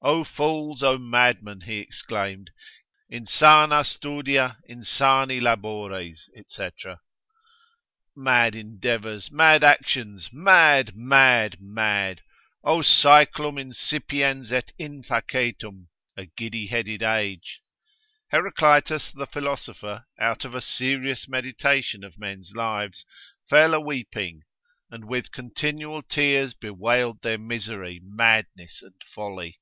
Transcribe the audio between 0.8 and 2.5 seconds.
O madmen, he exclaims,